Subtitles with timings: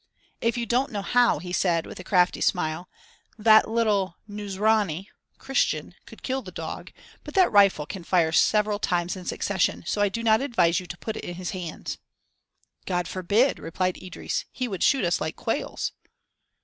[0.41, 2.89] "If you don't know how," he said, with a crafty smile,
[3.37, 6.91] "that little 'nouzrani' (Christian) could kill the dog,
[7.23, 10.87] but that rifle can fire several times in succession; so I do not advise you
[10.87, 11.99] to put it in his hands."
[12.87, 15.91] "God forbid!" replied Idris; "he would shoot us like quails."